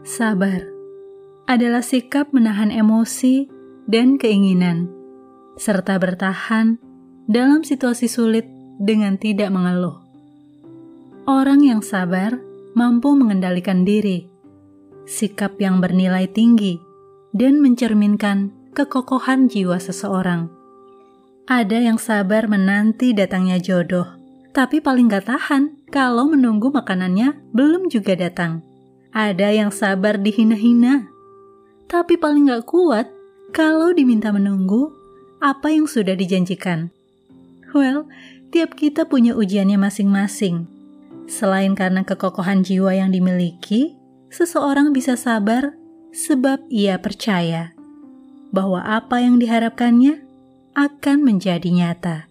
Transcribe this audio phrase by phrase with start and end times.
[0.00, 0.64] Sabar
[1.44, 3.52] adalah sikap menahan emosi
[3.84, 4.88] dan keinginan,
[5.60, 6.80] serta bertahan
[7.28, 8.48] dalam situasi sulit
[8.80, 10.00] dengan tidak mengeluh.
[11.28, 12.40] Orang yang sabar
[12.72, 14.24] mampu mengendalikan diri,
[15.04, 16.80] sikap yang bernilai tinggi,
[17.36, 20.48] dan mencerminkan kekokohan jiwa seseorang.
[21.44, 24.08] Ada yang sabar menanti datangnya jodoh,
[24.56, 28.69] tapi paling gak tahan kalau menunggu makanannya belum juga datang.
[29.10, 31.10] Ada yang sabar dihina-hina,
[31.90, 33.10] tapi paling gak kuat
[33.50, 34.94] kalau diminta menunggu
[35.42, 36.94] apa yang sudah dijanjikan.
[37.74, 38.06] Well,
[38.54, 40.70] tiap kita punya ujiannya masing-masing.
[41.26, 43.98] Selain karena kekokohan jiwa yang dimiliki,
[44.30, 45.74] seseorang bisa sabar
[46.14, 47.74] sebab ia percaya
[48.54, 50.22] bahwa apa yang diharapkannya
[50.74, 52.29] akan menjadi nyata.